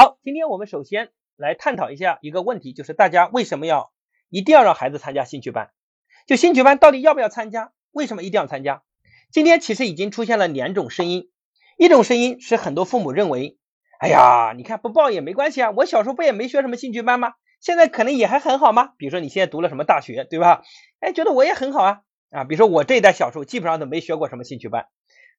[0.00, 3.90] 好，今天我们首先来探讨一下一个问题，就是大家为什么要
[4.28, 5.72] 一定要让孩子参加兴趣班？
[6.24, 7.72] 就兴趣班到底要不要参加？
[7.90, 8.84] 为什么一定要参加？
[9.32, 11.32] 今天其实已经出现了两种声音，
[11.76, 13.58] 一种声音是很多父母认为，
[13.98, 17.32] 哎呀，你看不报也没关系啊，我小时候不也没学什么兴趣班吗？
[17.60, 18.92] 现在可能也还很好吗？
[18.98, 20.62] 比如说你现在读了什么大学，对吧？
[21.00, 22.44] 哎，觉得我也很好啊啊！
[22.44, 24.86] 比如说我这一代小时候基本上都没学过什么兴趣班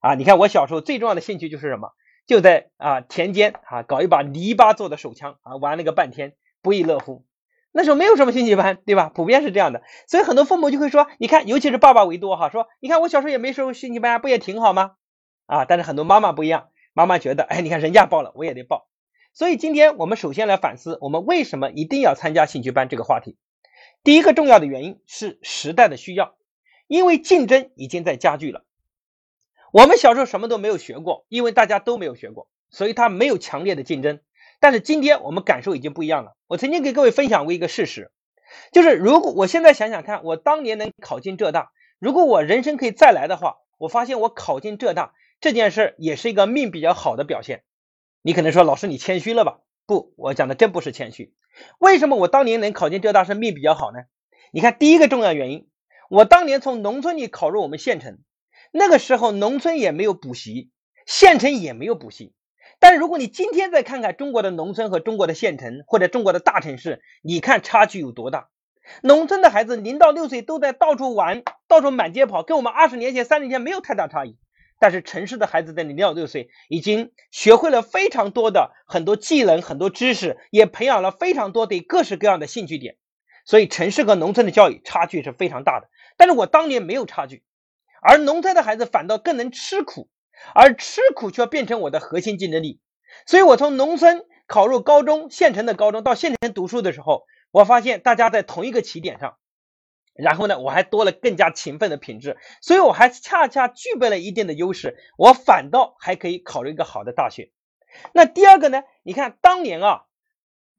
[0.02, 0.16] 啊。
[0.16, 1.94] 你看我小时候最重要的兴趣就是什么？
[2.30, 7.26] 就在啊田间啊搞一把泥巴做的手枪啊，玩了个半天不亦乐乎。
[7.72, 9.10] 那时候没有什么兴趣班，对吧？
[9.10, 14.92] 普遍是这样的，所以很多父母就会说，你看，尤其是爸爸为多哈，说你看我小时候也没受兴趣班，不也挺好吗？
[15.48, 18.88] 啊，但是很多妈妈不一样，妈妈觉得，哎，你看人家报了，我也得报。
[19.34, 23.38] 所以今天我们首先来反思，我们为什么一定要参加兴趣班这个话题。
[24.04, 26.36] 第一个重要的原因是时代的需要，
[26.86, 28.66] 因为竞争已经在加剧了。
[29.72, 34.20] 我们小时候什么都没有学过，因为大家都没有学过，所以他没有强烈的竞争。
[34.60, 36.36] 但是今天我们感受已经不一样了。
[36.48, 38.12] 我曾经给各位分享过一个事实，
[38.72, 47.64] 就是如果我现在想想看，我当年能考进浙大，如果我人生可以再来的话，我发现我考进浙大这件事也是一个命比较好的表现。
[48.22, 49.60] 你可能说老师你谦虚了吧？
[49.86, 51.34] 不，我讲的真不是谦虚。
[51.78, 54.00] 为什么我当年能考进浙大是命比较好呢？
[54.52, 55.70] 你看第一个重要原因，
[56.10, 58.18] 我当年从农村里考入我们县城，
[58.72, 60.70] 那个时候农村也没有补习，
[61.06, 62.34] 县城也没有补习。
[62.80, 68.50] 但如果你今天再看看中国的农村和中国的县城或者中国的大城市，你看差距有多大？
[69.04, 74.38] 农村的孩子零到六岁都在到处玩，到处满街跑，跟我们二十年前、三十年前没有太大差异。
[74.80, 82.96] 但是城市的孩子在零到六岁已经学会了非常多的很多技能、很多知识，也培养了非常多的各式各样的兴趣点。
[83.44, 85.90] 所以城市和农村的教育差距是非常大的。
[86.16, 87.44] 但是我当年没有差距，
[88.02, 90.10] 而农村的孩子反倒更能吃苦，
[90.54, 92.80] 而吃苦却变成我的核心竞争力。
[93.26, 99.38] 所以我从农村考入高中，县城的高中到县城读书的时候，我发现大家在同一个起点上。
[100.14, 107.52] 然后呢，我还多了更加勤奋的品质，所以我还恰恰具备了一定的优势，我反倒还可以考虑一个好的大学。
[108.14, 108.84] 那第二个呢？
[109.02, 110.02] 你看当年啊，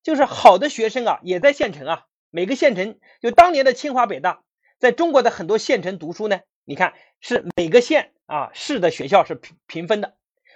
[0.02, 4.42] 就是好的学生啊，也在县城啊，每个县城就当年的清华北大，
[4.78, 10.14] 在中国的很多县城读书呢，你看是每个县啊市的学校是平平分的。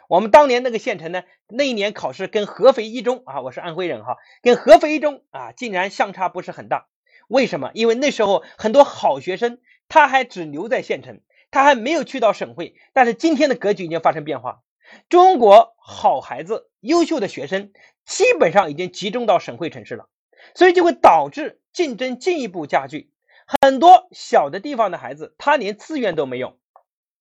[0.09, 6.87] 我们当年那个县城呢，那一年考试跟合肥一中啊，我是安徽人哈，跟合肥一中啊，竟然相差不是很大。
[7.27, 7.73] 为什么？
[7.75, 9.59] 因为那时候很多好学生，
[9.89, 11.21] 他还只留在县城，
[11.51, 12.77] 他还没有去到省会。
[12.93, 14.63] 但是今天的格局已经发生变化，
[15.09, 17.73] 中国好孩子、优秀的学生
[18.07, 20.09] 基本上已经集中到省会城市了，
[20.55, 23.11] 所以就会导致竞争进一步加剧。
[23.47, 26.59] 很多小的地方的孩子，他连资源都没有。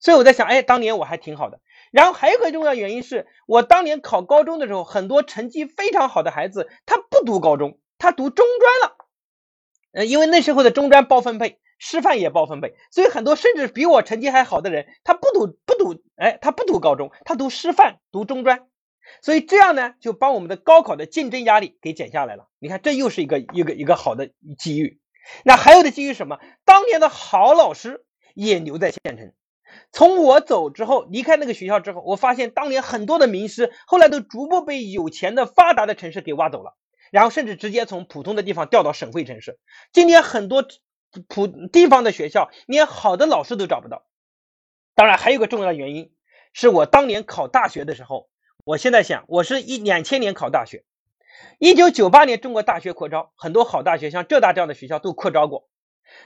[0.00, 1.60] 所以我在想，哎，当年我还挺好的。
[1.90, 8.96] 然后还有一个重要原因是我当年考高中的时候，很多成绩非常好的孩子，他不读高中，他读中专了。
[9.92, 18.66] 呃，因为那时候的中专包分配，师范也包分配，所以很多甚至比我成绩还好的人，他不读不读，哎，他不读高中，他读师范，读中专，
[19.22, 22.48] 所以这样呢，就把我们的高考的竞争压力给减下来了。
[22.58, 25.00] 你看，这又是一个一个一个好的机遇。
[25.44, 26.38] 那还有的基于什么？
[26.64, 28.04] 当年的好老师
[28.34, 29.32] 也留在县城。
[29.90, 36.76] 从我走之后，离开那个学校之后，我发现当年很多的名师，后来都逐步被有钱的发达的城市给挖走了。
[37.10, 39.58] 然后甚至直接从普通的地方调到省会城市。
[39.92, 40.66] 今天很多
[41.28, 44.04] 普地方的学校连好的老师都找不到。
[44.96, 46.12] 当然，还有个重要的原因，
[46.52, 48.28] 是我当年考大学的时候，
[48.64, 50.84] 我现在想，我是一两千年考大学，
[51.58, 55.68] 一九九八年中国大学扩招，很多好大学像浙大这样的学校都扩招过，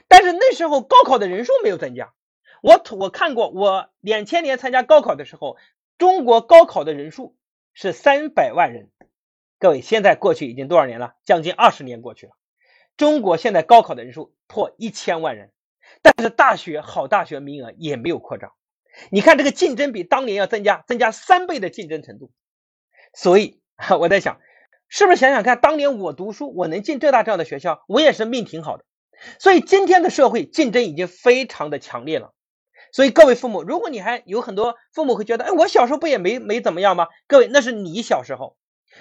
[0.07, 2.13] 但是那时候高考的人数没有增加。
[2.61, 5.57] 我我看过，我两千年参加高考的时候，
[5.97, 7.37] 中国高考的人数
[7.73, 8.89] 是三百万人。
[9.59, 11.15] 各位，现在过去已经多少年了？
[11.25, 12.33] 将近二十年过去了。
[12.97, 15.51] 中国现在高考的人数破一千万人，
[16.01, 18.51] 但是大学好大学名额也没有扩张。
[19.09, 22.31] 你看这个竞争比当年要增加，增加三倍的竞争程度。
[23.13, 23.61] 所以
[23.99, 24.41] 我在想，
[24.89, 28.83] 是不是想想看，当年我读书，我能进浙大这样的学校，我也是命挺好的。
[29.37, 32.33] 所以今天的社会竞争已经非常的强烈了。
[32.91, 37.07] 所以各位父母，如果你还有很多父母会觉得，哎，我小时候不也没没怎么样吗？
[37.27, 38.57] 各位，那是你小时候。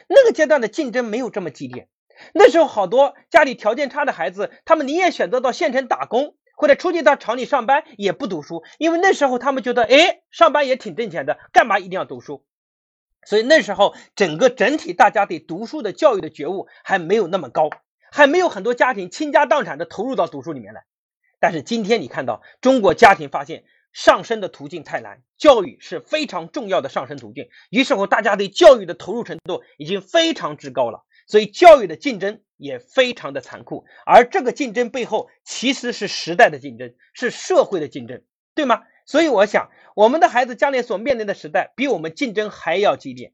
[0.07, 1.89] 那个阶段的竞争没有这么激烈，
[2.35, 12.45] 那时候好多家里条件差的孩子，他们宁愿选择到县城打工，或者出去到厂里上班，也不读书，因为那时候他们觉得，哎，上班也挺挣钱的，干嘛一定要读书？
[13.27, 17.69] 所以那时候整个整体大家对读书的教育的觉悟还没有那么高，
[18.11, 20.85] 还没有很多家庭倾家荡产的投入到读书里面来。
[21.41, 27.49] 但是今天你看到中国家庭发现，上升的途径太难，教育是非常重要的上升途径。
[27.71, 33.85] 于是乎，大家对教育的投入程度已经非常之高了，所以教育的竞争也非常的残酷。
[34.05, 38.23] 而这个竞争背后其实是时代的竞争，是社会的竞争，
[38.55, 38.83] 对吗？
[39.09, 43.33] 所以我想，我们的孩子将来所面临的时代比我们竞争还要激烈。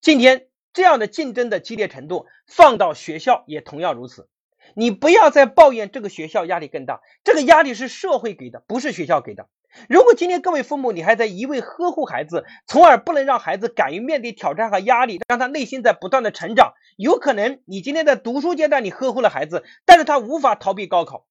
[0.00, 4.28] 今天这样的竞争的激烈程度，放到学校也同样如此。
[4.74, 9.46] 你不要再抱怨这个学校压力更大，这个压力是社会给的，不是学校给的。
[9.88, 21.24] 如果今天各位父母你还在一味呵护孩子，从而不能让孩子敢于面对挑战和压力，让他内心在不断的成长，有可能你今天在读书阶段你呵护了孩子，但是他无法逃避高考。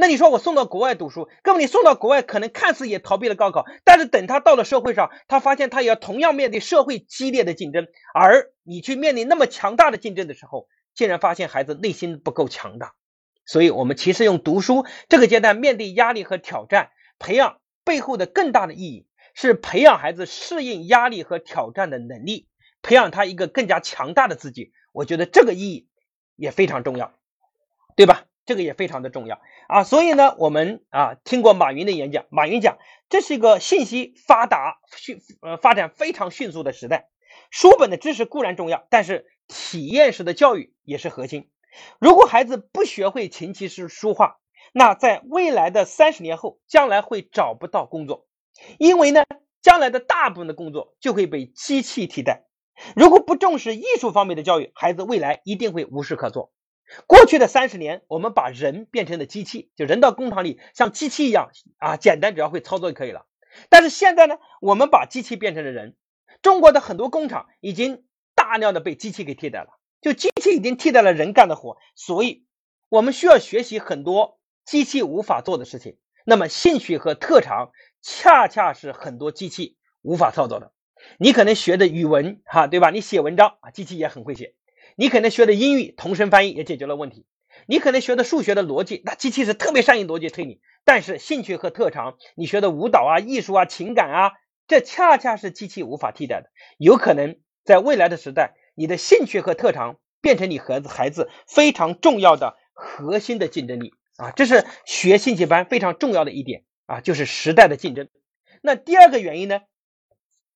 [0.00, 10.66] 那你说我送到国外读书，各位你送到国外可能看似也逃避了高考，但是等他到了社会上，他发现他也要同样面对社会激烈的竞争，而你去面临那么强大的竞争的时候。
[10.92, 12.94] 竟然发现孩子内心不够强大，
[13.46, 22.48] 所以我们其实用读书这个阶段面对压力和挑战，培养背后的更大的意义是培养孩子适应压力和挑战的能力，
[22.82, 24.72] 培养他一个更加强大的自己。
[24.92, 25.88] 我觉得这个意义
[26.34, 27.14] 也非常重要，
[27.94, 28.24] 对吧？
[28.50, 29.84] 这个也非常的重要啊。
[29.84, 32.76] 所以呢，我们啊听过马云的演讲，马云讲
[33.08, 37.08] 这是一个信息发达迅呃发展非常迅速的时代，
[37.50, 39.24] 书本的知识固然重要，但是。
[39.52, 41.50] 体验式的教育也是核心。
[41.98, 44.36] 如果孩子不学会琴棋书书画，
[44.72, 48.28] 那在未来的三十年后，将来会找不到工作，
[48.78, 49.24] 因为呢，
[49.60, 52.44] 将来的大部分的工作就会被机器替代。
[52.94, 56.52] 如果不重视艺术方面的教育，孩子未来一定会无事可做。
[57.06, 63.26] 过去的三十年，我们把人变成了机器，就人到工厂里像机器一样啊，简单只要会操作就可以了。
[63.68, 65.96] 但是现在呢，我们把机器变成了人。
[66.42, 68.04] 中国的很多工厂已经。
[68.32, 69.68] 大量的被机器给替代了，
[70.00, 72.46] 就机器已经替代了人干的活，所以
[72.88, 75.98] 我们需要学习很多机器无法做的事情。
[76.24, 77.70] 那么兴趣和特长
[78.00, 80.72] 恰恰是很多机器无法操作的。
[81.18, 82.90] 你可能学的语文，哈，对吧？
[82.90, 84.54] 你写文章啊，机器也很会写。
[84.96, 87.26] 你可能学的英语同声翻译也解决了问题。
[87.66, 90.60] 你可能学的数学的逻辑，那机器是特别善于逻辑推理。
[90.84, 94.32] 但是兴趣和特长，你学的舞蹈啊、艺术啊、情感啊，
[94.66, 96.50] 这恰恰是机器无法替代的。
[96.78, 97.36] 有可能。
[97.62, 104.32] 在未来的时代，你的兴趣和特长变成你孩子孩子非常重要的核心的竞争力啊！
[104.32, 108.08] 这是学兴趣班非常重要的一点啊，就是时代的竞争。
[108.62, 109.60] 那第二个原因呢？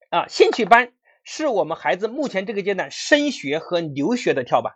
[0.08, 0.92] 啊，兴趣班
[1.24, 4.74] 是我们孩子目前这个阶段升学和留学的跳板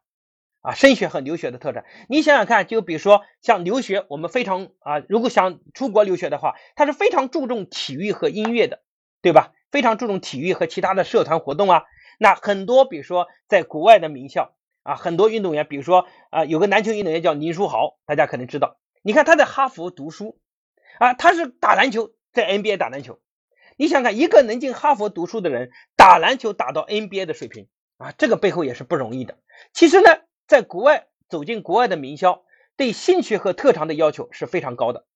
[0.60, 1.84] 啊，升学和留学的特产。
[2.08, 8.82] 你想想看，就比如说像留学，我们非常啊，如果想出国留学的话，他是非常注重体育和音乐的，
[9.22, 9.52] 对吧？
[9.70, 11.84] 非常注重体育和其他的社团活动啊。
[12.18, 18.78] 那很多，比如说在国外的名校啊，很多运动员，比如说啊，有个篮球运动员叫林书豪，大家可能知道。
[19.02, 20.40] 你看他在哈佛读书
[20.98, 23.20] 啊，他是打篮球，在 NBA 打篮球。
[23.78, 29.38] 你想看一个能进哈佛读书的人，打篮球打到 NBA 的水平啊，这个背后也是不容易的。
[29.72, 32.42] 其实呢，在国外走进国外的名校，
[32.76, 35.06] 对兴趣和特长的要求是非常高的。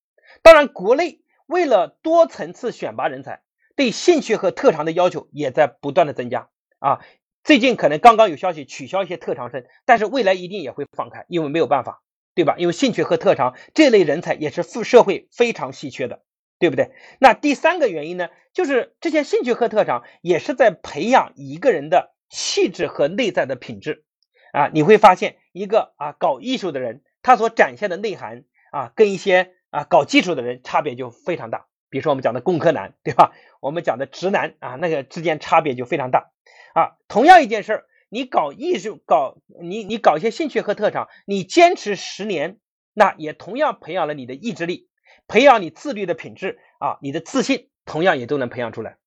[0.42, 3.42] 当然，国内为了多层次选拔人才，
[3.74, 6.48] 对兴趣和特长的要求也在不断的增加。
[6.78, 7.00] 啊，
[7.42, 12.04] 最近可能刚刚有消息取消一些特长生，但是未来一定也会放开，因为没有办法，
[12.36, 12.54] 对吧？
[12.58, 16.22] 因为兴趣和特长这类人才也是社社会非常稀缺的，
[16.62, 16.92] 对不对？
[17.18, 24.04] 那第三个原因呢，就是这些兴趣和特长也是在培养一个人的气质和内在的品质
[24.52, 24.70] 啊。
[24.72, 31.66] 你会发现，一个啊搞艺术的人，他所展现的内涵啊，跟一些啊搞技术的人差别就非常大。
[31.90, 33.32] 比如说我们讲的工科男，对吧？
[33.60, 36.30] 我们讲的直男啊，那个之间差别就非常大。
[36.74, 42.58] 啊，同样一件事儿，你搞艺术，搞你你搞一些兴趣和特长，你坚持十年，
[42.94, 44.88] 那也同样培养了你的意志力，
[45.32, 48.98] 培养你自律的品质啊，你的自信同样也都能培养出来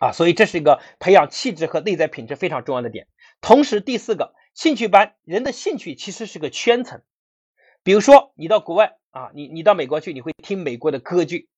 [0.00, 3.08] 啊，所以这是一个培养气质和内在品质非常重要的点。
[3.42, 7.02] 同时，第四个兴趣班，人的兴趣其实是个圈层，
[7.82, 11.50] 比如说你到国外啊，你你到美国去，你会听美国的歌剧。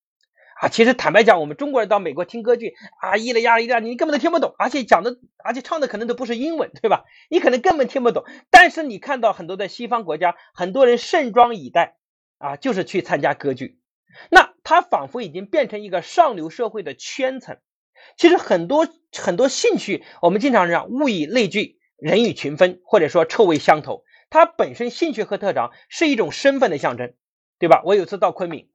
[0.61, 7.05] 啊，其实坦白讲，我们中国人到美国听歌剧啊，咿啦呀咿啦，你根本都听不懂，而且讲的，而且唱的可能都不是英文，对吧？
[7.29, 8.25] 你可能根本听不懂。
[8.51, 11.96] 但是你看到很多在西方国家，很多人盛装以待
[12.39, 13.79] 啊，就是去参加歌剧。
[14.31, 17.59] 那他仿佛已经变成一个上流社会的圈层。
[18.17, 24.05] 其实很多很多兴趣，我们经常讲物以类聚，人以群分，或者说臭味相投。
[24.31, 27.15] 它本身兴趣和特长是一种身份的象征，
[27.59, 27.83] 对吧？
[27.85, 28.69] 我有次到昆明。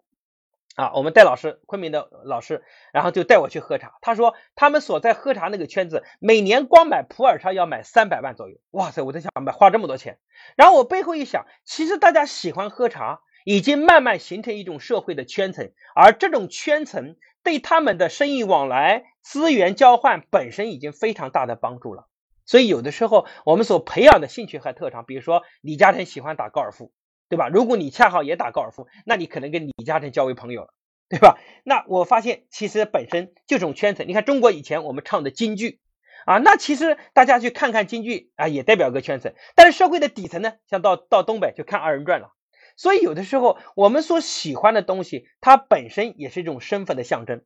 [0.75, 2.63] 啊，我们带老师，昆明的老师，
[2.93, 3.97] 然后就带我去喝茶。
[4.01, 8.55] 他说他们所在喝茶那个圈子，每年光买普洱茶要买三百万左右。
[8.71, 10.17] 哇塞，我在想买花这么多钱。
[10.55, 22.07] 然后我背后一想，其实大家喜欢喝茶，已经慢慢形成一种社会的圈层，而这种圈层对他们的生意往来、资源交换本身已经非常大的帮助了。
[22.45, 26.91] 所以有的时候我们所培养的兴趣和特长，比如说李嘉诚喜欢打高尔夫，
[27.29, 27.49] 对吧？
[27.49, 30.73] 如果你恰好也打高尔夫，那你可能跟李嘉诚交为朋友了，
[31.09, 31.37] 对吧？
[31.63, 35.79] 那我发现其实本身就这种圈层，你看中国以前我们唱的京剧。
[36.23, 39.33] 啊，那其实大家去看看京剧啊，也代表个圈层。
[39.55, 42.31] 但是社会的底层呢，像到到东北就看二人转了。
[42.75, 47.41] 所以有的时候我们所喜欢的东西，它本身也是一种身份的象征。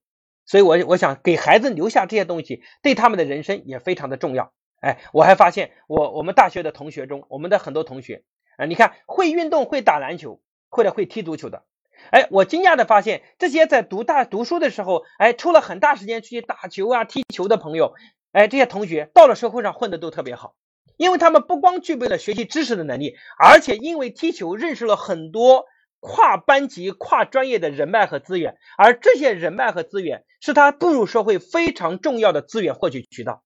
[0.48, 4.54] 所以，我我想给孩子留下这些东西，对他们的人生也非常的重要。
[4.80, 8.24] 哎，我还发现我我们大学的同学中，我们的很多同学
[8.58, 10.40] 啊，你看会运动、会打篮球
[10.70, 11.64] 或者会踢足球的。
[12.12, 17.96] 哎，我惊讶的发现，这些在读大读书的时候，哎，抽了很大时间去打球啊、踢球的朋友。
[18.32, 20.54] 哎，这些同学到了社会上混的都特别好，
[20.98, 25.66] 因为他们不光具备了学习知识的能力，而且因为踢球认识了很多
[26.00, 33.44] 跨班级、跨专业的人脉和资源，而这些人脉和资源是他步入社会非常重要的资源获取渠道。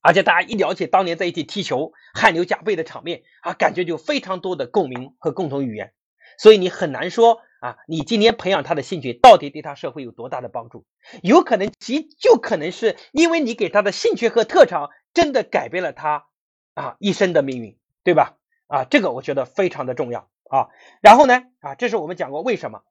[0.00, 5.92] 而且大家一聊起当年在一起踢球汗流浃背的场面啊，感觉就非常多的共鸣和共同语言，
[6.38, 7.40] 所以你很难说。
[7.60, 10.86] 啊，你今天培养他的兴趣，到底对他社会有多大的帮助？
[11.24, 16.27] 有可能极就可能是因为你给他的兴趣和特长，真的改变了他
[16.78, 18.36] 啊一生的命运，对吧？
[18.68, 20.68] 啊，这个我觉得非常的重要啊。
[21.00, 22.82] 然后呢，啊，这是我们讲过为什么。